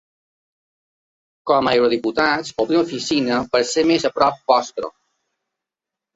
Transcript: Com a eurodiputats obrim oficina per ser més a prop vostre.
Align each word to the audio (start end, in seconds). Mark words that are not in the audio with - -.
Com 1.51 1.69
a 1.71 1.73
eurodiputats 1.81 2.55
obrim 2.65 2.81
oficina 2.81 3.39
per 3.53 3.63
ser 3.75 3.85
més 3.93 4.09
a 4.11 4.13
prop 4.19 4.43
vostre. 4.57 4.93